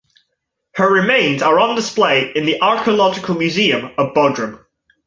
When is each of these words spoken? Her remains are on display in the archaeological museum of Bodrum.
Her 0.77 0.91
remains 0.91 1.43
are 1.43 1.59
on 1.59 1.75
display 1.75 2.31
in 2.31 2.47
the 2.47 2.59
archaeological 2.59 3.35
museum 3.37 3.91
of 3.99 4.15
Bodrum. 4.15 4.65